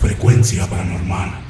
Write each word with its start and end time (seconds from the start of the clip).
Frecuencia 0.00 0.66
paranormal. 0.66 1.49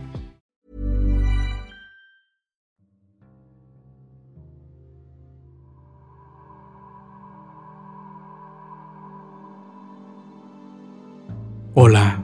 Hola, 11.73 12.21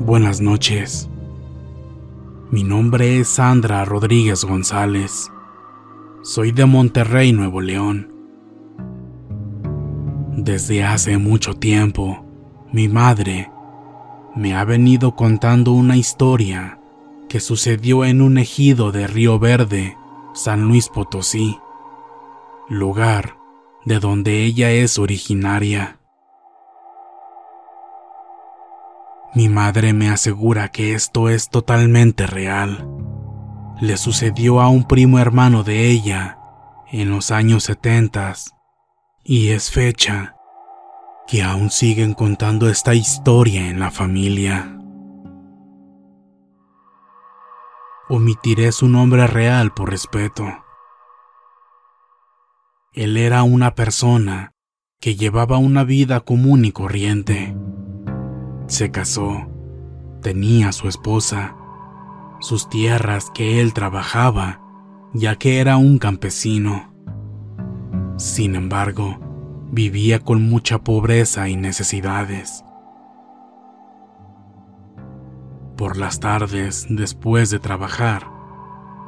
buenas 0.00 0.42
noches. 0.42 1.08
Mi 2.50 2.62
nombre 2.62 3.20
es 3.20 3.28
Sandra 3.28 3.86
Rodríguez 3.86 4.44
González. 4.44 5.30
Soy 6.22 6.52
de 6.52 6.66
Monterrey, 6.66 7.32
Nuevo 7.32 7.62
León. 7.62 8.12
Desde 10.36 10.84
hace 10.84 11.16
mucho 11.16 11.54
tiempo, 11.54 12.26
mi 12.70 12.88
madre 12.88 13.50
me 14.36 14.54
ha 14.54 14.64
venido 14.66 15.16
contando 15.16 15.72
una 15.72 15.96
historia 15.96 16.78
que 17.30 17.40
sucedió 17.40 18.04
en 18.04 18.20
un 18.20 18.36
ejido 18.36 18.92
de 18.92 19.06
Río 19.06 19.38
Verde, 19.38 19.96
San 20.34 20.68
Luis 20.68 20.90
Potosí, 20.90 21.58
lugar 22.68 23.38
de 23.86 24.00
donde 24.00 24.44
ella 24.44 24.70
es 24.70 24.98
originaria. 24.98 26.01
Mi 29.34 29.48
madre 29.48 29.94
me 29.94 30.10
asegura 30.10 30.68
que 30.68 30.92
esto 30.92 31.30
es 31.30 31.48
totalmente 31.48 32.26
real. 32.26 32.86
Le 33.80 33.96
sucedió 33.96 34.60
a 34.60 34.68
un 34.68 34.86
primo 34.86 35.18
hermano 35.18 35.62
de 35.62 35.90
ella 35.90 36.38
en 36.90 37.08
los 37.08 37.30
años 37.30 37.64
setentas 37.64 38.54
y 39.24 39.48
es 39.48 39.70
fecha 39.70 40.36
que 41.26 41.42
aún 41.42 41.70
siguen 41.70 42.12
contando 42.12 42.68
esta 42.68 42.94
historia 42.94 43.68
en 43.68 43.80
la 43.80 43.90
familia. 43.90 44.78
Omitiré 48.10 48.70
su 48.72 48.86
nombre 48.88 49.26
real 49.26 49.72
por 49.72 49.88
respeto. 49.88 50.44
Él 52.92 53.16
era 53.16 53.42
una 53.44 53.74
persona 53.74 54.52
que 55.00 55.16
llevaba 55.16 55.56
una 55.56 55.84
vida 55.84 56.20
común 56.20 56.66
y 56.66 56.72
corriente. 56.72 57.56
Se 58.72 58.90
casó, 58.90 59.50
tenía 60.22 60.72
su 60.72 60.88
esposa, 60.88 61.54
sus 62.40 62.70
tierras 62.70 63.30
que 63.34 63.60
él 63.60 63.74
trabajaba, 63.74 64.62
ya 65.12 65.36
que 65.36 65.60
era 65.60 65.76
un 65.76 65.98
campesino. 65.98 66.90
Sin 68.16 68.54
embargo, 68.54 69.18
vivía 69.70 70.20
con 70.20 70.48
mucha 70.48 70.78
pobreza 70.78 71.50
y 71.50 71.56
necesidades. 71.56 72.64
Por 75.76 75.98
las 75.98 76.18
tardes, 76.18 76.86
después 76.88 77.50
de 77.50 77.58
trabajar, 77.58 78.26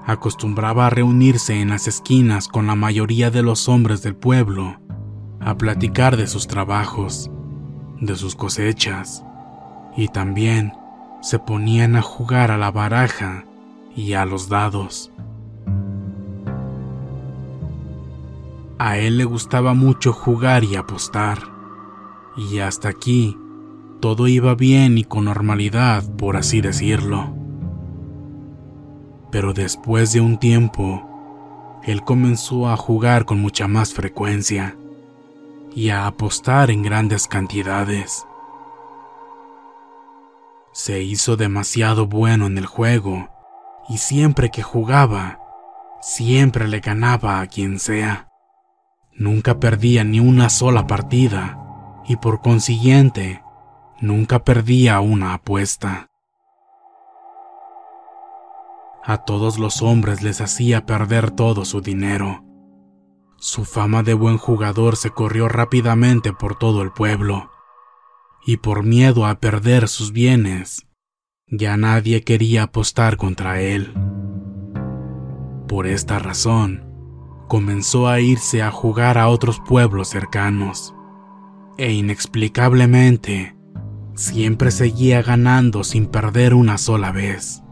acostumbraba 0.04 0.88
a 0.88 0.90
reunirse 0.90 1.58
en 1.58 1.70
las 1.70 1.88
esquinas 1.88 2.48
con 2.48 2.66
la 2.66 2.74
mayoría 2.74 3.30
de 3.30 3.42
los 3.42 3.70
hombres 3.70 4.02
del 4.02 4.14
pueblo, 4.14 4.78
a 5.40 5.56
platicar 5.56 6.18
de 6.18 6.26
sus 6.26 6.48
trabajos, 6.48 7.30
de 8.02 8.14
sus 8.14 8.36
cosechas, 8.36 9.23
y 9.96 10.08
también 10.08 10.72
se 11.20 11.38
ponían 11.38 11.96
a 11.96 12.02
jugar 12.02 12.50
a 12.50 12.58
la 12.58 12.70
baraja 12.70 13.44
y 13.96 14.14
a 14.14 14.24
los 14.24 14.48
dados. 14.48 15.10
A 18.78 18.98
él 18.98 19.18
le 19.18 19.24
gustaba 19.24 19.72
mucho 19.72 20.12
jugar 20.12 20.64
y 20.64 20.76
apostar, 20.76 21.38
y 22.36 22.58
hasta 22.58 22.88
aquí 22.88 23.38
todo 24.00 24.28
iba 24.28 24.54
bien 24.54 24.98
y 24.98 25.04
con 25.04 25.24
normalidad, 25.24 26.04
por 26.16 26.36
así 26.36 26.60
decirlo. 26.60 27.32
Pero 29.30 29.54
después 29.54 30.12
de 30.12 30.20
un 30.20 30.38
tiempo, 30.38 31.80
él 31.84 32.02
comenzó 32.02 32.68
a 32.68 32.76
jugar 32.76 33.24
con 33.24 33.40
mucha 33.40 33.68
más 33.68 33.94
frecuencia 33.94 34.76
y 35.74 35.88
a 35.88 36.06
apostar 36.06 36.70
en 36.70 36.82
grandes 36.82 37.26
cantidades. 37.26 38.26
Se 40.74 41.02
hizo 41.02 41.36
demasiado 41.36 42.08
bueno 42.08 42.46
en 42.46 42.58
el 42.58 42.66
juego 42.66 43.28
y 43.88 43.98
siempre 43.98 44.50
que 44.50 44.64
jugaba, 44.64 45.38
siempre 46.00 46.66
le 46.66 46.80
ganaba 46.80 47.40
a 47.40 47.46
quien 47.46 47.78
sea. 47.78 48.28
Nunca 49.12 49.60
perdía 49.60 50.02
ni 50.02 50.18
una 50.18 50.50
sola 50.50 50.88
partida 50.88 51.60
y 52.08 52.16
por 52.16 52.42
consiguiente 52.42 53.40
nunca 54.00 54.42
perdía 54.42 54.98
una 54.98 55.34
apuesta. 55.34 56.08
A 59.04 59.18
todos 59.18 59.60
los 59.60 59.80
hombres 59.80 60.22
les 60.22 60.40
hacía 60.40 60.86
perder 60.86 61.30
todo 61.30 61.64
su 61.64 61.82
dinero. 61.82 62.42
Su 63.38 63.64
fama 63.64 64.02
de 64.02 64.14
buen 64.14 64.38
jugador 64.38 64.96
se 64.96 65.10
corrió 65.10 65.48
rápidamente 65.48 66.32
por 66.32 66.58
todo 66.58 66.82
el 66.82 66.90
pueblo, 66.90 67.53
y 68.46 68.58
por 68.58 68.82
miedo 68.82 69.26
a 69.26 69.40
perder 69.40 69.88
sus 69.88 70.12
bienes, 70.12 70.86
ya 71.48 71.76
nadie 71.76 72.22
quería 72.22 72.64
apostar 72.64 73.16
contra 73.16 73.60
él. 73.60 73.92
Por 75.68 75.86
esta 75.86 76.18
razón, 76.18 76.84
comenzó 77.48 78.08
a 78.08 78.20
irse 78.20 78.62
a 78.62 78.70
jugar 78.70 79.18
a 79.18 79.28
otros 79.28 79.60
pueblos 79.60 80.08
cercanos, 80.08 80.94
e 81.76 81.92
inexplicablemente, 81.92 83.56
siempre 84.14 84.70
seguía 84.70 85.22
ganando 85.22 85.82
sin 85.82 86.06
perder 86.06 86.54
una 86.54 86.78
sola 86.78 87.12
vez. 87.12 87.62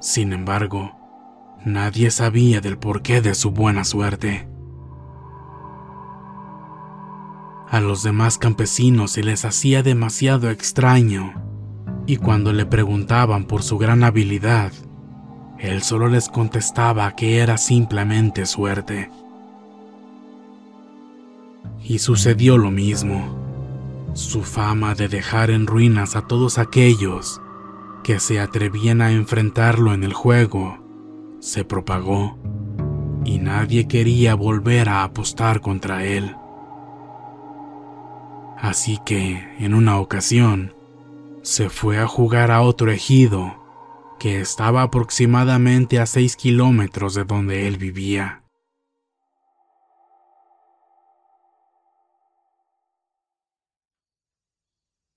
Sin 0.00 0.32
embargo, 0.32 0.96
nadie 1.64 2.10
sabía 2.10 2.60
del 2.60 2.78
porqué 2.78 3.20
de 3.20 3.34
su 3.34 3.50
buena 3.50 3.84
suerte. 3.84 4.49
A 7.70 7.80
los 7.80 8.02
demás 8.02 8.36
campesinos 8.36 9.12
se 9.12 9.22
les 9.22 9.44
hacía 9.44 9.84
demasiado 9.84 10.50
extraño, 10.50 11.34
y 12.06 12.16
cuando 12.16 12.52
le 12.52 12.66
preguntaban 12.66 13.44
por 13.44 13.62
su 13.62 13.78
gran 13.78 14.02
habilidad, 14.02 14.72
él 15.58 15.82
solo 15.82 16.08
les 16.08 16.28
contestaba 16.28 17.14
que 17.14 17.38
era 17.38 17.58
simplemente 17.58 18.44
suerte. 18.46 19.08
Y 21.84 22.00
sucedió 22.00 22.58
lo 22.58 22.72
mismo. 22.72 23.38
Su 24.14 24.42
fama 24.42 24.96
de 24.96 25.06
dejar 25.08 25.50
en 25.50 25.68
ruinas 25.68 26.16
a 26.16 26.22
todos 26.22 26.58
aquellos 26.58 27.40
que 28.02 28.18
se 28.18 28.40
atrevían 28.40 29.00
a 29.00 29.12
enfrentarlo 29.12 29.94
en 29.94 30.02
el 30.02 30.12
juego 30.12 30.78
se 31.40 31.64
propagó 31.64 32.38
y 33.24 33.38
nadie 33.38 33.88
quería 33.88 34.34
volver 34.34 34.88
a 34.88 35.04
apostar 35.04 35.60
contra 35.60 36.04
él. 36.04 36.36
Así 38.60 38.98
que, 39.06 39.56
en 39.58 39.72
una 39.72 39.98
ocasión, 39.98 40.74
se 41.42 41.70
fue 41.70 41.98
a 41.98 42.06
jugar 42.06 42.50
a 42.50 42.60
otro 42.60 42.90
ejido 42.90 43.56
que 44.18 44.40
estaba 44.40 44.82
aproximadamente 44.82 45.98
a 45.98 46.04
seis 46.04 46.36
kilómetros 46.36 47.14
de 47.14 47.24
donde 47.24 47.66
él 47.66 47.78
vivía. 47.78 48.44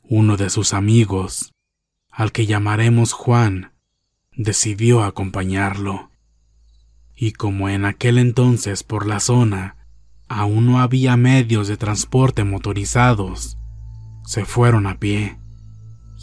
Uno 0.04 0.38
de 0.38 0.50
sus 0.50 0.74
amigos, 0.74 1.52
al 2.10 2.32
que 2.32 2.46
llamaremos 2.46 3.12
Juan, 3.12 3.74
decidió 4.32 5.04
acompañarlo. 5.04 6.12
Y 7.14 7.34
como 7.34 7.68
en 7.68 7.84
aquel 7.84 8.18
entonces 8.20 8.84
por 8.84 9.06
la 9.06 9.20
zona 9.20 9.83
aún 10.28 10.66
no 10.66 10.80
había 10.80 11.18
medios 11.18 11.68
de 11.68 11.78
transporte 11.78 12.44
motorizados, 12.44 13.58
se 14.26 14.46
fueron 14.46 14.88
a 14.88 15.00
pie 15.00 15.38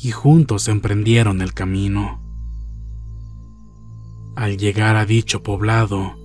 y 0.03 0.11
juntos 0.11 0.69
emprendieron 0.69 1.43
el 1.43 1.53
camino. 1.53 2.23
Al 4.37 4.57
llegar 4.57 4.97
a 4.97 5.05
dicho 5.05 5.43
poblado, 5.43 6.17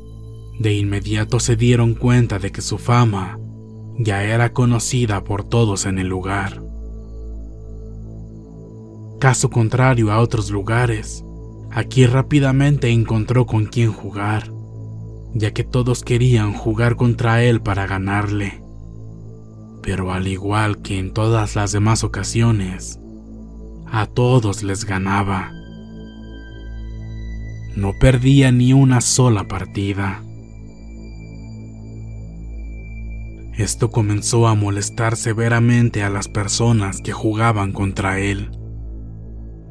de 0.60 0.74
inmediato 0.74 1.40
se 1.40 1.56
dieron 1.56 1.96
cuenta 1.96 2.40
de 2.40 2.52
que 2.52 2.62
su 2.62 2.78
fama 2.78 3.38
ya 3.98 4.24
era 4.24 4.54
conocida 4.54 5.24
por 5.24 5.44
todos 5.44 5.86
en 5.86 6.00
el 6.00 6.08
lugar. 6.08 6.62
Caso 9.20 9.50
contrario 9.50 10.12
a 10.12 10.20
otros 10.20 10.50
lugares, 10.50 11.24
aquí 11.72 12.06
rápidamente 12.06 12.90
encontró 12.90 13.46
con 13.46 13.66
quién 13.66 13.92
jugar, 13.92 14.52
ya 15.36 15.52
que 15.52 15.66
todos 15.66 16.02
querían 16.02 16.54
jugar 16.54 16.96
contra 16.96 17.44
él 17.44 17.62
para 17.62 17.86
ganarle. 17.86 18.64
Pero 19.84 20.14
al 20.14 20.28
igual 20.28 20.82
que 20.82 20.98
en 20.98 21.14
todas 21.14 21.56
las 21.56 21.74
demás 21.74 22.06
ocasiones, 22.06 23.00
a 23.86 24.08
todos 24.08 24.64
les 24.64 24.86
ganaba. 24.86 25.52
No 27.76 27.92
perdía 28.00 28.54
ni 28.54 28.72
una 28.72 29.02
sola 29.02 29.44
partida. 29.48 30.24
Esto 33.58 33.92
comenzó 33.92 34.48
a 34.48 34.56
molestar 34.56 35.18
severamente 35.18 36.02
a 36.02 36.10
las 36.10 36.30
personas 36.30 37.02
que 37.02 37.12
jugaban 37.12 37.74
contra 37.74 38.20
él, 38.20 38.52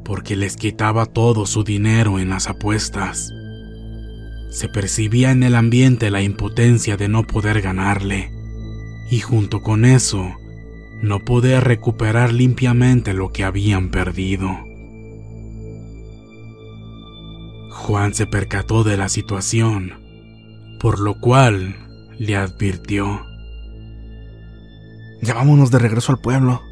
porque 0.05 0.37
les 0.37 0.57
quitaba 0.57 1.07
todo 1.07 1.47
su 1.47 1.65
dinero 1.65 2.19
en 2.19 2.29
las 2.29 2.49
apuestas. 2.49 3.31
Se 4.55 4.69
percibía 4.69 5.33
en 5.33 5.43
el 5.43 5.57
ambiente 5.57 6.13
la 6.13 6.23
impotencia 6.23 6.97
de 6.97 7.09
no 7.09 7.25
poder 7.27 7.61
ganarle, 7.61 8.31
y 9.11 9.19
junto 9.19 9.63
con 9.63 9.85
eso, 9.85 10.31
no 11.03 11.25
poder 11.25 11.65
recuperar 11.65 12.33
limpiamente 12.33 13.15
lo 13.15 13.33
que 13.33 13.43
habían 13.43 13.91
perdido. 13.91 14.49
Juan 17.69 18.15
se 18.15 18.29
percató 18.29 18.85
de 18.85 18.97
la 18.97 19.09
situación, 19.09 19.95
por 20.79 21.01
lo 21.01 21.19
cual 21.19 21.75
le 22.21 22.37
advirtió. 22.37 23.27
Ya 25.21 25.35
vámonos 25.35 25.73
de 25.73 25.81
regreso 25.81 26.13
al 26.13 26.21
pueblo. 26.21 26.63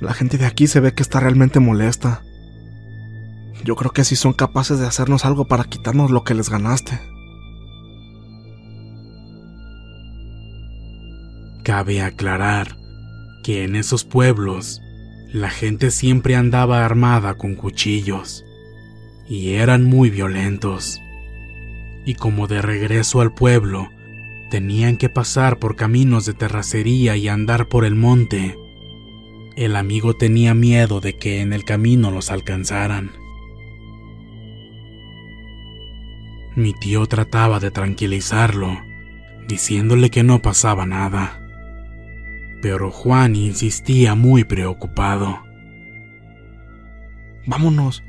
La 0.00 0.14
gente 0.14 0.38
de 0.38 0.46
aquí 0.46 0.68
se 0.68 0.78
ve 0.78 0.94
que 0.94 1.02
está 1.02 1.18
realmente 1.18 1.58
molesta. 1.58 2.22
Yo 3.64 3.76
creo 3.76 3.92
que 3.92 4.04
sí 4.04 4.14
son 4.14 4.34
capaces 4.34 4.78
de 4.78 4.86
hacernos 4.86 5.24
algo 5.24 5.46
para 5.46 5.64
quitarnos 5.64 6.10
lo 6.10 6.22
que 6.22 6.34
les 6.34 6.50
ganaste. 6.50 7.00
Cabe 11.62 12.02
aclarar 12.02 12.76
que 13.42 13.64
en 13.64 13.74
esos 13.74 14.04
pueblos 14.04 14.82
la 15.32 15.48
gente 15.48 15.90
siempre 15.90 16.36
andaba 16.36 16.84
armada 16.84 17.38
con 17.38 17.54
cuchillos 17.54 18.44
y 19.26 19.54
eran 19.54 19.84
muy 19.84 20.10
violentos. 20.10 21.00
Y 22.04 22.16
como 22.16 22.46
de 22.46 22.60
regreso 22.60 23.22
al 23.22 23.32
pueblo, 23.32 23.88
tenían 24.50 24.98
que 24.98 25.08
pasar 25.08 25.58
por 25.58 25.74
caminos 25.74 26.26
de 26.26 26.34
terracería 26.34 27.16
y 27.16 27.28
andar 27.28 27.68
por 27.68 27.86
el 27.86 27.94
monte. 27.94 28.58
El 29.56 29.74
amigo 29.76 30.14
tenía 30.14 30.52
miedo 30.52 31.00
de 31.00 31.16
que 31.16 31.40
en 31.40 31.54
el 31.54 31.64
camino 31.64 32.10
los 32.10 32.30
alcanzaran. 32.30 33.23
Mi 36.56 36.72
tío 36.74 37.06
trataba 37.06 37.60
de 37.60 37.70
tranquilizarlo, 37.70 38.78
diciéndole 39.48 40.10
que 40.10 40.22
no 40.22 40.40
pasaba 40.40 40.86
nada 40.86 41.40
pero 42.64 42.90
Juan 42.90 43.36
insistía 43.36 44.14
muy 44.14 44.42
preocupado. 44.42 45.42
Vámonos. 47.46 48.02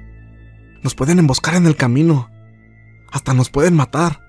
Nos 0.81 0.95
pueden 0.95 1.19
emboscar 1.19 1.55
en 1.55 1.65
el 1.65 1.75
camino. 1.75 2.31
Hasta 3.11 3.33
nos 3.33 3.49
pueden 3.49 3.73
matar. 3.73 4.21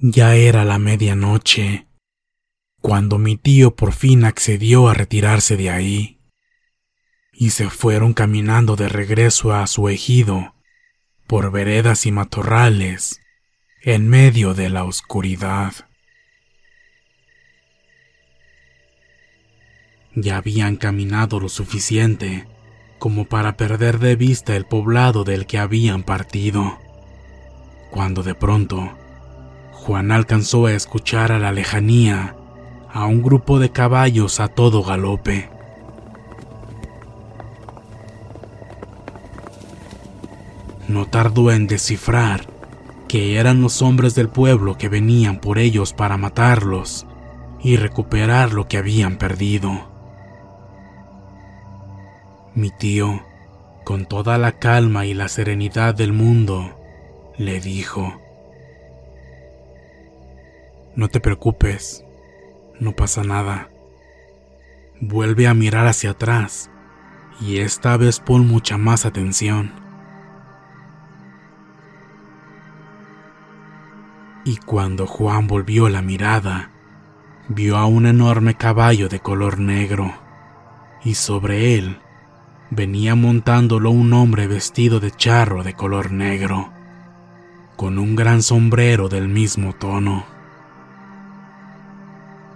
Ya 0.00 0.34
era 0.34 0.64
la 0.64 0.80
medianoche, 0.80 1.86
cuando 2.80 3.18
mi 3.18 3.36
tío 3.36 3.76
por 3.76 3.92
fin 3.92 4.24
accedió 4.24 4.88
a 4.88 4.94
retirarse 4.94 5.56
de 5.56 5.70
ahí, 5.70 6.17
y 7.40 7.50
se 7.50 7.70
fueron 7.70 8.14
caminando 8.14 8.74
de 8.74 8.88
regreso 8.88 9.54
a 9.54 9.64
su 9.68 9.88
ejido 9.88 10.54
por 11.28 11.52
veredas 11.52 12.04
y 12.04 12.10
matorrales 12.10 13.20
en 13.80 14.08
medio 14.08 14.54
de 14.54 14.68
la 14.68 14.82
oscuridad. 14.82 15.72
Ya 20.16 20.38
habían 20.38 20.74
caminado 20.74 21.38
lo 21.38 21.48
suficiente 21.48 22.48
como 22.98 23.26
para 23.26 23.56
perder 23.56 24.00
de 24.00 24.16
vista 24.16 24.56
el 24.56 24.64
poblado 24.64 25.22
del 25.22 25.46
que 25.46 25.58
habían 25.58 26.02
partido, 26.02 26.80
cuando 27.92 28.24
de 28.24 28.34
pronto 28.34 28.98
Juan 29.70 30.10
alcanzó 30.10 30.66
a 30.66 30.72
escuchar 30.72 31.30
a 31.30 31.38
la 31.38 31.52
lejanía 31.52 32.34
a 32.90 33.06
un 33.06 33.22
grupo 33.22 33.60
de 33.60 33.70
caballos 33.70 34.40
a 34.40 34.48
todo 34.48 34.82
galope. 34.82 35.57
No 40.88 41.06
tardó 41.06 41.52
en 41.52 41.66
descifrar 41.66 42.46
que 43.08 43.38
eran 43.38 43.62
los 43.62 43.80
hombres 43.82 44.14
del 44.14 44.28
pueblo 44.28 44.76
que 44.76 44.88
venían 44.88 45.40
por 45.40 45.58
ellos 45.58 45.92
para 45.92 46.16
matarlos 46.16 47.06
y 47.60 47.76
recuperar 47.76 48.52
lo 48.52 48.68
que 48.68 48.76
habían 48.76 49.16
perdido. 49.16 49.90
Mi 52.54 52.70
tío, 52.70 53.22
con 53.84 54.06
toda 54.06 54.36
la 54.36 54.52
calma 54.52 55.06
y 55.06 55.14
la 55.14 55.28
serenidad 55.28 55.94
del 55.94 56.12
mundo, 56.12 56.78
le 57.36 57.60
dijo, 57.60 58.20
No 60.94 61.08
te 61.08 61.20
preocupes, 61.20 62.04
no 62.80 62.92
pasa 62.92 63.22
nada. 63.22 63.70
Vuelve 65.00 65.46
a 65.46 65.54
mirar 65.54 65.86
hacia 65.86 66.10
atrás 66.10 66.70
y 67.40 67.58
esta 67.58 67.96
vez 67.96 68.20
pon 68.20 68.46
mucha 68.46 68.76
más 68.76 69.06
atención. 69.06 69.87
Y 74.44 74.56
cuando 74.56 75.06
Juan 75.06 75.46
volvió 75.46 75.88
la 75.88 76.02
mirada, 76.02 76.70
vio 77.48 77.76
a 77.76 77.86
un 77.86 78.06
enorme 78.06 78.54
caballo 78.54 79.08
de 79.08 79.20
color 79.20 79.58
negro, 79.58 80.12
y 81.04 81.14
sobre 81.14 81.74
él 81.74 81.98
venía 82.70 83.14
montándolo 83.14 83.90
un 83.90 84.12
hombre 84.12 84.46
vestido 84.46 85.00
de 85.00 85.10
charro 85.10 85.62
de 85.62 85.74
color 85.74 86.12
negro, 86.12 86.70
con 87.76 87.98
un 87.98 88.16
gran 88.16 88.42
sombrero 88.42 89.08
del 89.08 89.28
mismo 89.28 89.72
tono. 89.72 90.24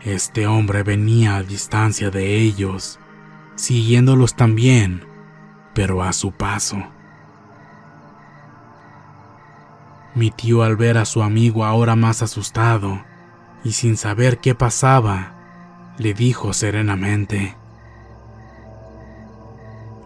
Este 0.01 0.47
hombre 0.47 0.83
venía 0.83 1.37
a 1.37 1.43
distancia 1.43 2.11
de 2.11 2.37
ellos, 2.37 2.99
siguiéndolos 3.55 4.35
también, 4.35 5.05
pero 5.75 6.03
a 6.03 6.13
su 6.13 6.33
paso. 6.33 6.83
Mi 10.15 10.31
tío 10.31 10.63
al 10.63 10.77
ver 10.77 10.99
a 10.99 11.07
su 11.07 11.23
amigo 11.23 11.65
ahora 11.65 11.97
más 11.97 12.23
asustado 12.23 13.03
y 13.65 13.73
sin 13.73 13.97
saber 13.97 14.39
qué 14.39 14.55
pasaba, 14.55 15.35
le 15.97 16.13
dijo 16.13 16.53
serenamente, 16.53 17.57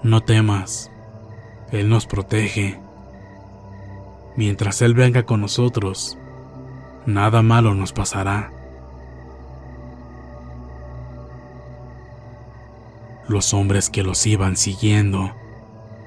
No 0.02 0.20
temas, 0.20 0.92
Él 1.72 1.88
nos 1.88 2.06
protege. 2.06 2.80
Mientras 4.36 4.82
Él 4.82 4.94
venga 4.94 5.24
con 5.24 5.40
nosotros, 5.40 6.18
nada 7.06 7.42
malo 7.42 7.74
nos 7.74 7.92
pasará. 7.92 8.52
Los 13.28 13.54
hombres 13.54 13.90
que 13.90 14.04
los 14.04 14.24
iban 14.26 14.56
siguiendo 14.56 15.34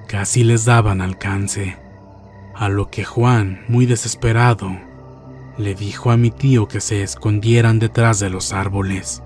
casi 0.06 0.42
les 0.42 0.64
daban 0.64 1.02
alcance, 1.02 1.76
a 2.54 2.68
lo 2.68 2.90
que 2.90 3.04
Juan, 3.04 3.64
muy 3.68 3.86
desesperado, 3.86 4.70
le 5.56 5.74
dijo 5.74 6.10
a 6.10 6.16
mi 6.16 6.30
tío 6.30 6.68
que 6.68 6.80
se 6.80 7.02
escondieran 7.02 7.78
detrás 7.78 8.18
de 8.18 8.30
los 8.30 8.52
árboles. 8.52 9.22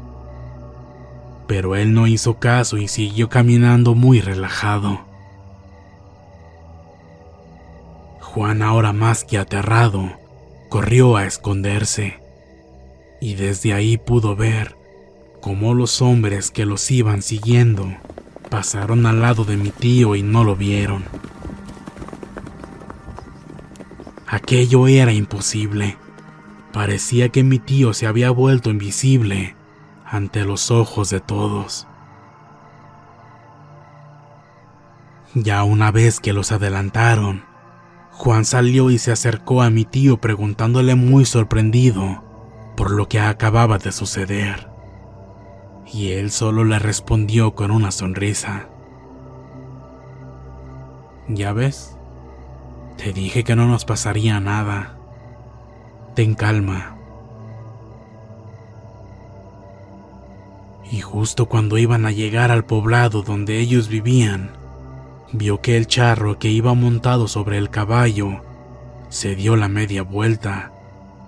Pero 1.46 1.76
él 1.76 1.94
no 1.94 2.06
hizo 2.06 2.38
caso 2.38 2.76
y 2.76 2.88
siguió 2.88 3.28
caminando 3.28 3.94
muy 3.94 4.20
relajado. 4.20 5.00
Juan, 8.20 8.62
ahora 8.62 8.92
más 8.92 9.24
que 9.24 9.38
aterrado, 9.38 10.10
corrió 10.68 11.16
a 11.16 11.24
esconderse, 11.24 12.18
y 13.20 13.34
desde 13.34 13.72
ahí 13.72 13.96
pudo 13.96 14.34
ver 14.34 14.76
cómo 15.40 15.74
los 15.74 16.02
hombres 16.02 16.50
que 16.50 16.66
los 16.66 16.90
iban 16.90 17.22
siguiendo 17.22 17.94
pasaron 18.50 19.06
al 19.06 19.20
lado 19.20 19.44
de 19.44 19.56
mi 19.56 19.70
tío 19.70 20.16
y 20.16 20.22
no 20.22 20.42
lo 20.42 20.56
vieron. 20.56 21.04
Aquello 24.34 24.88
era 24.88 25.12
imposible. 25.12 25.96
Parecía 26.72 27.28
que 27.28 27.44
mi 27.44 27.60
tío 27.60 27.94
se 27.94 28.08
había 28.08 28.32
vuelto 28.32 28.68
invisible 28.68 29.54
ante 30.04 30.44
los 30.44 30.72
ojos 30.72 31.08
de 31.10 31.20
todos. 31.20 31.86
Ya 35.34 35.62
una 35.62 35.92
vez 35.92 36.18
que 36.18 36.32
los 36.32 36.50
adelantaron, 36.50 37.44
Juan 38.10 38.44
salió 38.44 38.90
y 38.90 38.98
se 38.98 39.12
acercó 39.12 39.62
a 39.62 39.70
mi 39.70 39.84
tío 39.84 40.16
preguntándole 40.16 40.96
muy 40.96 41.26
sorprendido 41.26 42.24
por 42.76 42.90
lo 42.90 43.08
que 43.08 43.20
acababa 43.20 43.78
de 43.78 43.92
suceder. 43.92 44.68
Y 45.86 46.10
él 46.10 46.32
solo 46.32 46.64
le 46.64 46.80
respondió 46.80 47.54
con 47.54 47.70
una 47.70 47.92
sonrisa. 47.92 48.68
¿Ya 51.28 51.52
ves? 51.52 51.93
Te 52.96 53.12
dije 53.12 53.44
que 53.44 53.56
no 53.56 53.66
nos 53.66 53.84
pasaría 53.84 54.40
nada. 54.40 54.96
Ten 56.14 56.34
calma. 56.34 56.96
Y 60.90 61.00
justo 61.00 61.46
cuando 61.46 61.78
iban 61.78 62.06
a 62.06 62.12
llegar 62.12 62.50
al 62.50 62.64
poblado 62.64 63.22
donde 63.22 63.58
ellos 63.58 63.88
vivían, 63.88 64.52
vio 65.32 65.60
que 65.60 65.76
el 65.76 65.86
charro 65.86 66.38
que 66.38 66.48
iba 66.48 66.74
montado 66.74 67.26
sobre 67.26 67.58
el 67.58 67.70
caballo 67.70 68.42
se 69.08 69.34
dio 69.34 69.56
la 69.56 69.68
media 69.68 70.02
vuelta 70.02 70.72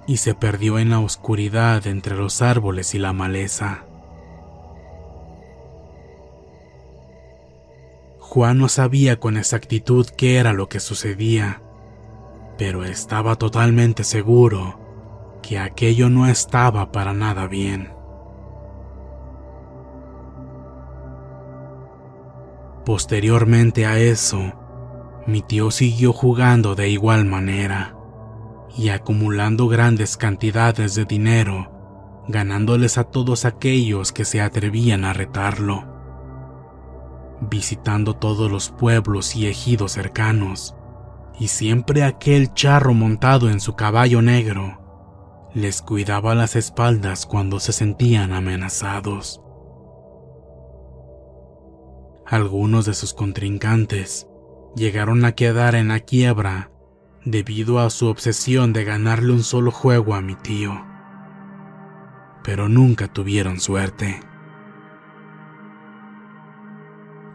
y 0.07 0.19
se 0.19 0.35
perdió 0.35 0.79
en 0.79 0.91
la 0.91 1.01
oscuridad 1.01 1.87
entre 1.87 2.17
los 2.17 2.43
árboles 2.43 2.95
y 2.95 2.99
la 2.99 3.13
maleza. 3.13 3.86
Juan 8.29 8.59
no 8.59 8.69
sabía 8.69 9.21
con 9.21 9.37
exactitud 9.37 10.05
qué 10.09 10.37
era 10.37 10.53
lo 10.53 10.69
que 10.69 10.81
sucedía, 10.81 11.63
pero 12.59 12.85
estaba 12.85 13.37
totalmente 13.37 14.03
seguro 14.03 15.39
que 15.43 15.61
aquello 15.61 16.11
no 16.11 16.27
estaba 16.27 16.91
para 16.91 17.15
nada 17.15 17.47
bien. 17.47 17.93
Posteriormente 22.85 23.87
a 23.87 23.97
eso, 23.97 24.53
mi 25.29 25.41
tío 25.41 25.71
siguió 25.71 26.13
jugando 26.13 26.75
de 26.75 26.89
igual 26.89 27.27
manera 27.27 27.97
y 28.77 28.89
acumulando 28.89 29.69
grandes 29.69 30.17
cantidades 30.17 30.97
de 30.97 31.05
dinero, 31.05 32.25
ganándoles 32.27 32.99
a 32.99 33.05
todos 33.05 33.45
aquellos 33.45 34.11
que 34.11 34.25
se 34.25 34.41
atrevían 34.41 35.05
a 35.05 35.13
retarlo, 35.13 35.96
visitando 37.41 38.15
todos 38.15 38.51
los 38.51 38.71
pueblos 38.71 39.37
y 39.37 39.47
ejidos 39.47 39.93
cercanos 39.93 40.75
y 41.39 41.49
siempre 41.49 42.03
aquel 42.03 42.55
charro 42.55 42.95
montado 42.95 43.51
en 43.51 43.61
su 43.61 43.75
caballo 43.75 44.23
negro 44.23 45.51
les 45.55 45.83
cuidaba 45.83 46.35
las 46.35 46.57
espaldas 46.57 47.27
cuando 47.27 47.61
se 47.61 47.73
sentían 47.73 48.33
amenazados. 48.33 49.41
Algunos 52.27 52.85
de 52.87 52.95
sus 52.95 53.15
contrincantes 53.15 54.27
llegaron 54.75 55.25
a 55.25 55.33
quedar 55.33 55.75
en 55.75 55.89
la 55.89 56.01
quiebra 56.01 56.71
debido 57.25 57.79
a 57.79 57.89
su 57.91 58.09
obsesión 58.09 58.73
de 58.73 58.85
ganarle 58.85 59.33
un 59.33 59.43
solo 59.43 59.71
juego 59.71 60.15
a 60.15 60.21
mi 60.21 60.35
tío, 60.35 60.73
pero 62.43 62.69
nunca 62.69 63.09
tuvieron 63.13 63.61
suerte. 63.61 64.21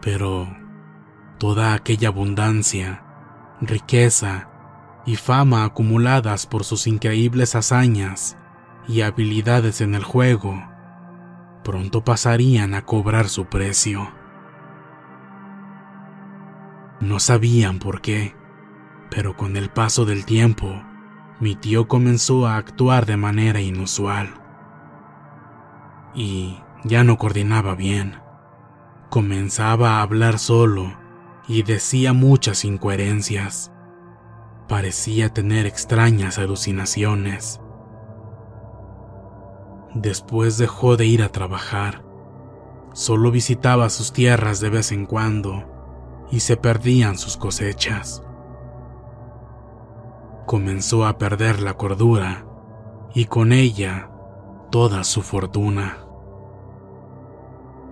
Pero 0.02 0.54
toda 1.38 1.72
aquella 1.72 2.08
abundancia 2.08 3.02
riqueza 3.62 4.48
y 5.06 5.16
fama 5.16 5.64
acumuladas 5.64 6.46
por 6.46 6.64
sus 6.64 6.86
increíbles 6.86 7.54
hazañas 7.54 8.36
y 8.88 9.02
habilidades 9.02 9.80
en 9.80 9.94
el 9.94 10.02
juego, 10.02 10.62
pronto 11.62 12.04
pasarían 12.04 12.74
a 12.74 12.84
cobrar 12.84 13.28
su 13.28 13.46
precio. 13.46 14.12
No 17.00 17.20
sabían 17.20 17.78
por 17.78 18.00
qué, 18.00 18.34
pero 19.10 19.36
con 19.36 19.56
el 19.56 19.70
paso 19.70 20.04
del 20.04 20.24
tiempo, 20.24 20.82
mi 21.40 21.54
tío 21.54 21.88
comenzó 21.88 22.46
a 22.46 22.56
actuar 22.56 23.06
de 23.06 23.16
manera 23.16 23.60
inusual. 23.60 24.34
Y 26.14 26.58
ya 26.84 27.02
no 27.04 27.16
coordinaba 27.16 27.74
bien. 27.74 28.21
Comenzaba 29.12 29.98
a 29.98 30.02
hablar 30.02 30.38
solo 30.38 30.96
y 31.46 31.64
decía 31.64 32.14
muchas 32.14 32.64
incoherencias. 32.64 33.70
Parecía 34.68 35.28
tener 35.28 35.66
extrañas 35.66 36.38
alucinaciones. 36.38 37.60
Después 39.92 40.56
dejó 40.56 40.96
de 40.96 41.04
ir 41.04 41.22
a 41.22 41.28
trabajar. 41.28 42.02
Solo 42.94 43.30
visitaba 43.30 43.90
sus 43.90 44.14
tierras 44.14 44.60
de 44.60 44.70
vez 44.70 44.92
en 44.92 45.04
cuando 45.04 46.26
y 46.30 46.40
se 46.40 46.56
perdían 46.56 47.18
sus 47.18 47.36
cosechas. 47.36 48.22
Comenzó 50.46 51.04
a 51.04 51.18
perder 51.18 51.60
la 51.60 51.74
cordura 51.74 52.46
y 53.14 53.26
con 53.26 53.52
ella 53.52 54.10
toda 54.70 55.04
su 55.04 55.20
fortuna. 55.20 55.98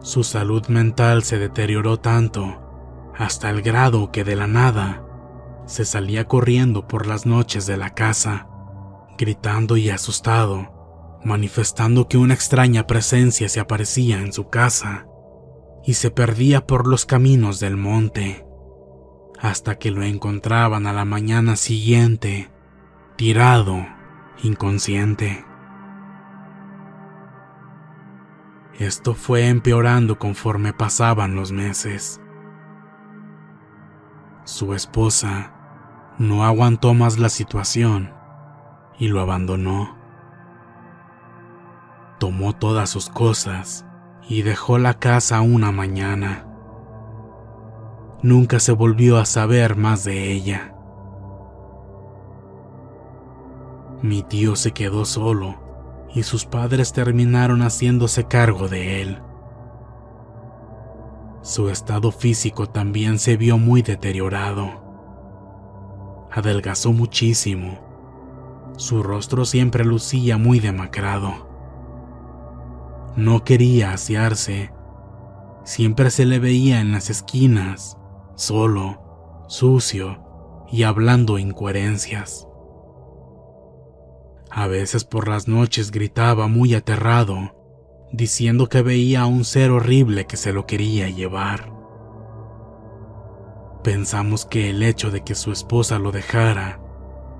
Su 0.02 0.24
salud 0.24 0.66
mental 0.68 1.22
se 1.24 1.38
deterioró 1.38 1.98
tanto 1.98 3.12
hasta 3.16 3.50
el 3.50 3.60
grado 3.60 4.10
que 4.10 4.24
de 4.24 4.34
la 4.34 4.46
nada 4.46 5.04
se 5.66 5.84
salía 5.84 6.26
corriendo 6.26 6.88
por 6.88 7.06
las 7.06 7.26
noches 7.26 7.66
de 7.66 7.76
la 7.76 7.90
casa, 7.90 8.48
gritando 9.18 9.76
y 9.76 9.90
asustado, 9.90 11.20
manifestando 11.22 12.08
que 12.08 12.16
una 12.16 12.32
extraña 12.32 12.86
presencia 12.86 13.48
se 13.50 13.60
aparecía 13.60 14.20
en 14.20 14.32
su 14.32 14.48
casa 14.48 15.06
y 15.84 15.94
se 15.94 16.10
perdía 16.10 16.66
por 16.66 16.86
los 16.88 17.04
caminos 17.04 17.60
del 17.60 17.76
monte, 17.76 18.46
hasta 19.38 19.78
que 19.78 19.90
lo 19.90 20.02
encontraban 20.02 20.86
a 20.86 20.94
la 20.94 21.04
mañana 21.04 21.56
siguiente, 21.56 22.50
tirado, 23.16 23.86
inconsciente. 24.42 25.44
Esto 28.78 29.14
fue 29.14 29.48
empeorando 29.48 30.18
conforme 30.18 30.72
pasaban 30.72 31.34
los 31.34 31.52
meses. 31.52 32.20
Su 34.44 34.74
esposa 34.74 35.52
no 36.18 36.44
aguantó 36.44 36.94
más 36.94 37.18
la 37.18 37.28
situación 37.28 38.14
y 38.98 39.08
lo 39.08 39.20
abandonó. 39.20 39.98
Tomó 42.18 42.54
todas 42.54 42.90
sus 42.90 43.10
cosas 43.10 43.86
y 44.28 44.42
dejó 44.42 44.78
la 44.78 44.94
casa 44.94 45.40
una 45.40 45.72
mañana. 45.72 46.46
Nunca 48.22 48.60
se 48.60 48.72
volvió 48.72 49.18
a 49.18 49.24
saber 49.24 49.76
más 49.76 50.04
de 50.04 50.32
ella. 50.32 50.74
Mi 54.02 54.22
tío 54.22 54.56
se 54.56 54.72
quedó 54.72 55.04
solo 55.04 55.69
y 56.14 56.22
sus 56.22 56.44
padres 56.44 56.92
terminaron 56.92 57.60
haciéndose 57.60 58.24
cargo 58.24 58.68
de 58.68 59.02
él. 59.02 59.18
Su 61.42 61.70
estado 61.70 62.12
físico 62.12 62.66
también 62.66 63.18
se 63.18 63.36
vio 63.36 63.56
muy 63.56 63.82
deteriorado. 63.82 66.28
Adelgazó 66.30 66.92
muchísimo 66.92 67.80
Su 68.76 69.02
rostro 69.02 69.44
siempre 69.44 69.84
lucía 69.84 70.36
muy 70.36 70.60
demacrado. 70.60 71.48
No 73.16 73.42
quería 73.42 73.92
asearse. 73.92 74.72
Siempre 75.64 76.10
se 76.10 76.24
le 76.24 76.38
veía 76.38 76.80
en 76.80 76.92
las 76.92 77.10
esquinas, 77.10 77.98
solo, 78.36 79.44
sucio 79.48 80.22
y 80.70 80.84
hablando 80.84 81.38
incoherencias. 81.38 82.46
A 84.50 84.66
veces 84.66 85.04
por 85.04 85.28
las 85.28 85.46
noches 85.46 85.92
gritaba 85.92 86.48
muy 86.48 86.74
aterrado, 86.74 87.56
diciendo 88.12 88.68
que 88.68 88.82
veía 88.82 89.22
a 89.22 89.26
un 89.26 89.44
ser 89.44 89.70
horrible 89.70 90.26
que 90.26 90.36
se 90.36 90.52
lo 90.52 90.66
quería 90.66 91.08
llevar. 91.08 91.72
Pensamos 93.84 94.44
que 94.44 94.70
el 94.70 94.82
hecho 94.82 95.10
de 95.10 95.22
que 95.22 95.34
su 95.34 95.52
esposa 95.52 95.98
lo 95.98 96.10
dejara 96.10 96.80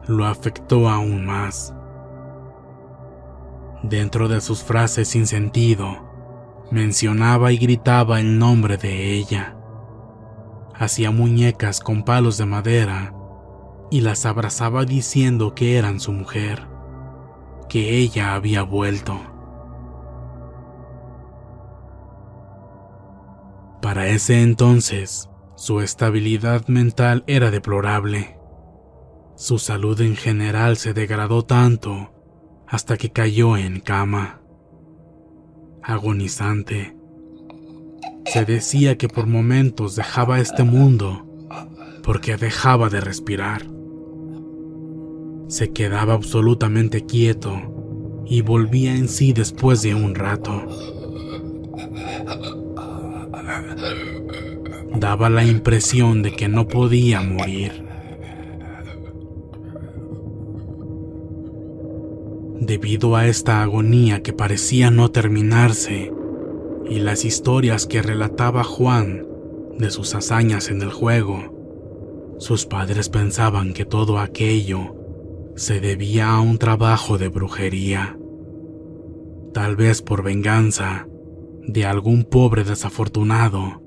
lo 0.07 0.25
afectó 0.25 0.89
aún 0.89 1.27
más. 1.27 1.75
Dentro 3.83 4.29
de 4.29 4.41
sus 4.41 4.63
frases 4.63 5.09
sin 5.09 5.27
sentido, 5.27 6.09
mencionaba 6.71 7.53
y 7.53 7.59
gritaba 7.59 8.21
el 8.21 8.39
nombre 8.39 8.77
de 8.77 9.15
ella. 9.15 9.57
Hacía 10.75 11.11
muñecas 11.11 11.81
con 11.81 12.05
palos 12.05 12.39
de 12.39 12.47
madera 12.47 13.15
y 13.91 14.01
las 14.01 14.27
abrazaba 14.27 14.85
diciendo 14.85 15.55
que 15.55 15.77
eran 15.77 16.01
su 16.01 16.13
mujer, 16.13 16.70
que 17.71 17.99
ella 17.99 18.35
había 18.35 18.63
vuelto. 18.63 19.19
Para 23.81 24.09
ese 24.09 24.43
entonces, 24.43 25.31
su 25.55 25.81
estabilidad 25.81 26.67
mental 26.67 27.23
era 27.29 27.51
deplorable. 27.51 28.37
Su 29.37 29.59
salud 29.59 30.01
en 30.01 30.17
general 30.17 30.77
se 30.77 30.93
degradó 30.93 31.45
tanto 31.45 32.13
hasta 32.67 32.97
que 32.99 33.11
cayó 33.11 33.57
en 33.57 33.79
cama. 33.81 34.41
Agonizante. 35.83 36.97
Se 38.27 38.45
decía 38.45 38.99
que 38.99 39.09
por 39.09 39.27
momentos 39.27 39.97
dejaba 39.97 40.41
este 40.41 40.65
mundo 40.65 41.25
porque 42.03 42.37
dejaba 42.37 42.89
de 42.91 43.01
respirar. 43.01 43.63
Se 45.51 45.73
quedaba 45.73 46.15
absolutamente 46.15 47.07
quieto 47.07 48.23
y 48.25 48.41
volvía 48.43 48.95
en 48.95 49.09
sí 49.09 49.33
después 49.33 49.83
de 49.83 49.97
un 49.97 50.15
rato. 50.15 50.63
Daba 54.95 55.29
la 55.29 55.45
impresión 55.45 56.23
de 56.23 56.31
que 56.31 56.47
no 56.47 56.69
podía 56.69 57.21
morir. 57.23 57.85
Debido 62.61 63.17
a 63.17 63.27
esta 63.27 63.61
agonía 63.61 64.23
que 64.23 64.33
parecía 64.33 64.93
no 64.93 65.11
terminarse 65.11 66.13
y 66.89 67.01
las 67.01 67.25
historias 67.25 67.89
que 67.89 68.03
relataba 68.03 68.63
Juan 68.63 69.27
de 69.77 69.91
sus 69.91 70.15
hazañas 70.15 70.71
en 70.71 70.83
el 70.83 70.93
juego, 70.93 72.37
sus 72.39 72.67
padres 72.67 73.09
pensaban 73.09 73.73
que 73.73 73.85
todo 73.85 74.21
aquello 74.21 75.00
se 75.57 75.81
debía 75.81 76.31
a 76.31 76.41
un 76.41 76.59
trabajo 76.59 77.19
de 77.19 77.29
brujería, 77.29 78.19
tal 79.53 79.77
vez 79.77 80.03
por 80.03 80.23
venganza 80.23 81.07
de 81.67 81.85
algún 81.85 82.25
pobre 82.25 82.65
desafortunado 82.65 83.83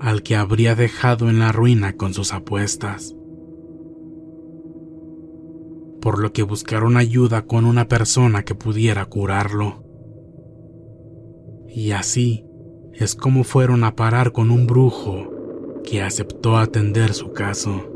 al 0.00 0.22
que 0.22 0.36
habría 0.36 0.74
dejado 0.74 1.30
en 1.30 1.38
la 1.38 1.52
ruina 1.52 1.96
con 1.96 2.14
sus 2.14 2.32
apuestas 2.32 3.14
por 6.04 6.18
lo 6.18 6.34
que 6.34 6.42
buscaron 6.42 6.98
ayuda 6.98 7.46
con 7.46 7.64
una 7.64 7.88
persona 7.88 8.44
que 8.44 8.54
pudiera 8.54 9.06
curarlo. 9.06 9.82
Y 11.66 11.92
así 11.92 12.44
es 12.92 13.14
como 13.14 13.42
fueron 13.42 13.84
a 13.84 13.96
parar 13.96 14.32
con 14.32 14.50
un 14.50 14.66
brujo 14.66 15.80
que 15.82 16.02
aceptó 16.02 16.58
atender 16.58 17.14
su 17.14 17.32
caso. 17.32 17.93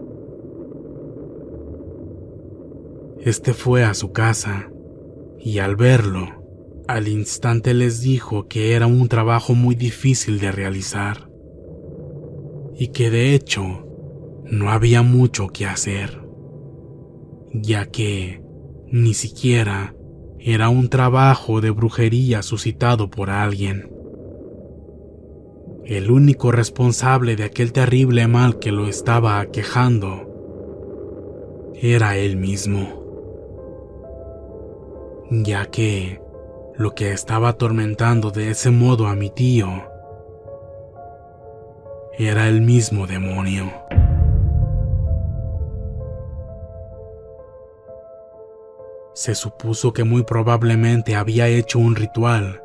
Este 3.28 3.52
fue 3.52 3.84
a 3.84 3.92
su 3.92 4.10
casa 4.10 4.70
y 5.38 5.58
al 5.58 5.76
verlo, 5.76 6.82
al 6.88 7.08
instante 7.08 7.74
les 7.74 8.00
dijo 8.00 8.48
que 8.48 8.72
era 8.72 8.86
un 8.86 9.06
trabajo 9.06 9.54
muy 9.54 9.74
difícil 9.74 10.40
de 10.40 10.50
realizar 10.50 11.28
y 12.74 12.88
que 12.88 13.10
de 13.10 13.34
hecho 13.34 13.86
no 14.46 14.70
había 14.70 15.02
mucho 15.02 15.48
que 15.48 15.66
hacer 15.66 16.22
ya 17.52 17.84
que 17.84 18.42
ni 18.90 19.12
siquiera 19.12 19.94
era 20.38 20.70
un 20.70 20.88
trabajo 20.88 21.60
de 21.60 21.68
brujería 21.68 22.42
suscitado 22.42 23.10
por 23.10 23.28
alguien. 23.28 23.92
El 25.84 26.10
único 26.10 26.50
responsable 26.50 27.36
de 27.36 27.44
aquel 27.44 27.74
terrible 27.74 28.26
mal 28.26 28.58
que 28.58 28.72
lo 28.72 28.88
estaba 28.88 29.38
aquejando 29.38 30.24
era 31.74 32.16
él 32.16 32.38
mismo, 32.38 32.97
ya 35.30 35.66
que 35.66 36.20
lo 36.76 36.94
que 36.94 37.12
estaba 37.12 37.50
atormentando 37.50 38.30
de 38.30 38.50
ese 38.50 38.70
modo 38.70 39.06
a 39.06 39.14
mi 39.14 39.30
tío 39.30 39.68
era 42.18 42.48
el 42.48 42.60
mismo 42.60 43.06
demonio. 43.06 43.70
se 49.18 49.34
supuso 49.34 49.92
que 49.92 50.04
muy 50.04 50.22
probablemente 50.22 51.16
había 51.16 51.48
hecho 51.48 51.80
un 51.80 51.96
ritual 51.96 52.62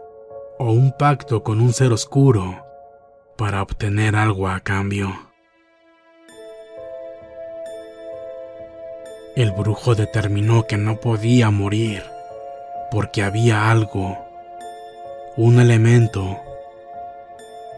o 0.59 0.71
un 0.71 0.95
pacto 0.95 1.41
con 1.41 1.59
un 1.59 1.73
ser 1.73 1.91
oscuro 1.91 2.63
para 3.35 3.63
obtener 3.63 4.15
algo 4.15 4.47
a 4.47 4.59
cambio. 4.59 5.11
El 9.35 9.51
brujo 9.51 9.95
determinó 9.95 10.67
que 10.67 10.77
no 10.77 10.97
podía 10.99 11.49
morir 11.49 12.03
porque 12.93 13.23
había 13.23 13.71
algo, 13.71 14.19
un 15.35 15.59
elemento, 15.59 16.39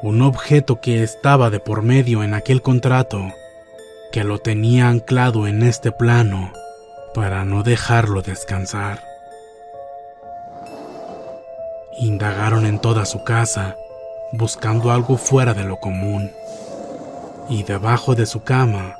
un 0.01 0.21
objeto 0.21 0.81
que 0.81 1.03
estaba 1.03 1.49
de 1.49 1.61
por 1.61 1.83
medio 1.83 2.21
en 2.21 2.33
aquel 2.33 2.61
contrato 2.61 3.31
que 4.11 4.25
lo 4.25 4.39
tenía 4.39 4.89
anclado 4.89 5.47
en 5.47 5.63
este 5.63 5.93
plano 5.93 6.51
para 7.13 7.45
no 7.45 7.63
dejarlo 7.63 8.23
descansar. 8.23 9.05
Indagaron 11.97 12.65
en 12.65 12.79
toda 12.79 13.05
su 13.05 13.23
casa, 13.23 13.77
buscando 14.33 14.91
algo 14.91 15.15
fuera 15.15 15.53
de 15.53 15.63
lo 15.63 15.79
común, 15.79 16.29
y 17.47 17.63
debajo 17.63 18.15
de 18.15 18.25
su 18.25 18.43
cama 18.43 18.99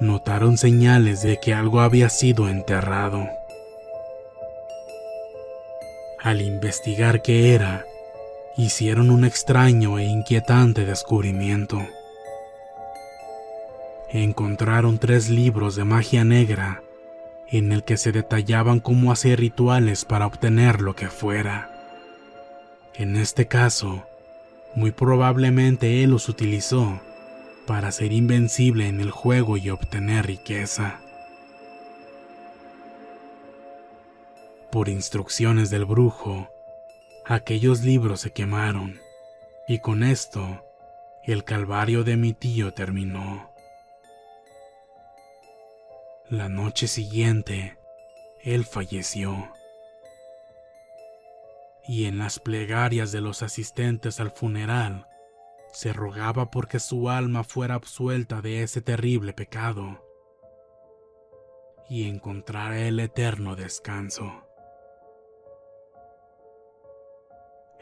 notaron 0.00 0.56
señales 0.56 1.20
de 1.20 1.38
que 1.40 1.52
algo 1.52 1.82
había 1.82 2.08
sido 2.08 2.48
enterrado. 2.48 3.41
Al 6.22 6.40
investigar 6.40 7.20
qué 7.20 7.52
era, 7.52 7.84
hicieron 8.56 9.10
un 9.10 9.24
extraño 9.24 9.98
e 9.98 10.04
inquietante 10.04 10.84
descubrimiento. 10.84 11.84
Encontraron 14.08 14.98
tres 14.98 15.28
libros 15.28 15.74
de 15.74 15.82
magia 15.82 16.22
negra 16.22 16.80
en 17.48 17.72
el 17.72 17.82
que 17.82 17.96
se 17.96 18.12
detallaban 18.12 18.78
cómo 18.78 19.10
hacer 19.10 19.40
rituales 19.40 20.04
para 20.04 20.26
obtener 20.26 20.80
lo 20.80 20.94
que 20.94 21.08
fuera. 21.08 21.70
En 22.94 23.16
este 23.16 23.48
caso, 23.48 24.06
muy 24.76 24.92
probablemente 24.92 26.04
él 26.04 26.10
los 26.10 26.28
utilizó 26.28 27.00
para 27.66 27.90
ser 27.90 28.12
invencible 28.12 28.86
en 28.86 29.00
el 29.00 29.10
juego 29.10 29.56
y 29.56 29.70
obtener 29.70 30.26
riqueza. 30.26 31.01
Por 34.72 34.88
instrucciones 34.88 35.68
del 35.68 35.84
brujo, 35.84 36.48
aquellos 37.26 37.82
libros 37.82 38.22
se 38.22 38.32
quemaron, 38.32 38.98
y 39.68 39.80
con 39.80 40.02
esto, 40.02 40.64
el 41.24 41.44
calvario 41.44 42.04
de 42.04 42.16
mi 42.16 42.32
tío 42.32 42.72
terminó. 42.72 43.52
La 46.30 46.48
noche 46.48 46.88
siguiente, 46.88 47.76
él 48.40 48.64
falleció. 48.64 49.52
Y 51.86 52.06
en 52.06 52.16
las 52.16 52.40
plegarias 52.40 53.12
de 53.12 53.20
los 53.20 53.42
asistentes 53.42 54.20
al 54.20 54.30
funeral, 54.30 55.06
se 55.74 55.92
rogaba 55.92 56.50
porque 56.50 56.80
su 56.80 57.10
alma 57.10 57.44
fuera 57.44 57.74
absuelta 57.74 58.40
de 58.40 58.62
ese 58.62 58.80
terrible 58.80 59.34
pecado 59.34 60.02
y 61.90 62.08
encontrara 62.08 62.80
el 62.80 63.00
eterno 63.00 63.54
descanso. 63.54 64.41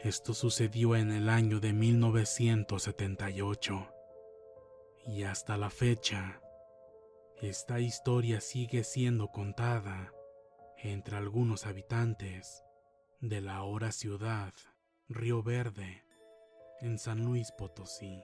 Esto 0.03 0.33
sucedió 0.33 0.95
en 0.95 1.11
el 1.11 1.29
año 1.29 1.59
de 1.59 1.73
1978 1.73 3.87
y 5.05 5.21
hasta 5.23 5.57
la 5.57 5.69
fecha 5.69 6.41
esta 7.39 7.79
historia 7.79 8.41
sigue 8.41 8.83
siendo 8.83 9.27
contada 9.27 10.11
entre 10.79 11.17
algunos 11.17 11.67
habitantes 11.67 12.63
de 13.19 13.41
la 13.41 13.57
ahora 13.57 13.91
ciudad 13.91 14.51
Río 15.07 15.43
Verde 15.43 16.03
en 16.79 16.97
San 16.97 17.23
Luis 17.23 17.51
Potosí. 17.51 18.23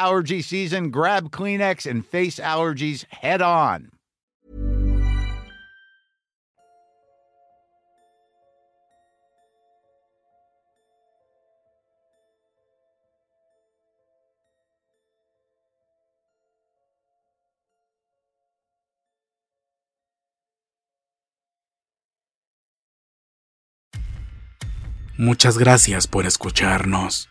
allergy 0.01 0.41
season, 0.41 0.89
grab 0.89 1.29
Kleenex 1.29 1.89
and 1.89 2.05
face 2.05 2.39
allergies 2.39 3.05
head 3.13 3.41
on. 3.41 3.91
Muchas 25.17 25.59
gracias 25.59 26.07
por 26.07 26.25
escucharnos. 26.25 27.30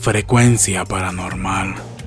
frecuencia 0.00 0.84
paranormal. 0.84 1.97